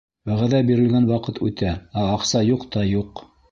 Вәғәҙә 0.29 0.61
бирелгән 0.69 1.05
ваҡыт 1.11 1.43
үтә, 1.49 1.75
ә 2.05 2.09
аҡса 2.17 2.45
юҡ 2.51 2.69
та 2.77 2.89
юҡ. 2.97 3.25